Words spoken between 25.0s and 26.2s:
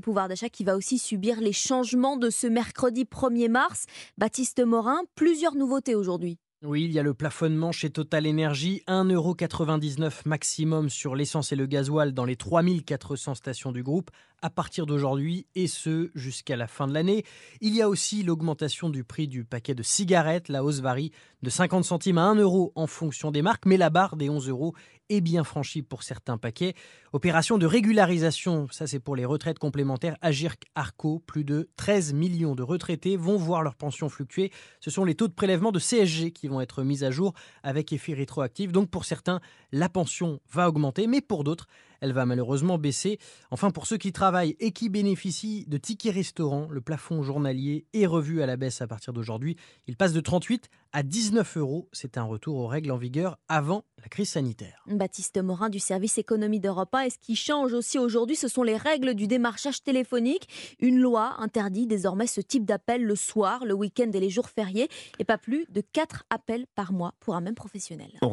est bien franchie pour